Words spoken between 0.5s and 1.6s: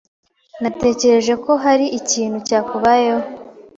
Natekereje ko